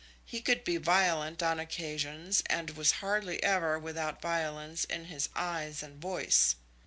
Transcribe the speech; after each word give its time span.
He 0.25 0.41
could 0.41 0.63
be 0.63 0.77
violent 0.77 1.43
on 1.43 1.59
occasions, 1.59 2.41
and 2.47 2.71
was 2.71 2.93
hardly 3.05 3.37
ever 3.43 3.77
without 3.77 4.19
violence 4.19 4.83
in 4.85 5.05
his 5.05 5.29
eyes 5.35 5.83
and 5.83 6.01
voice. 6.01 6.55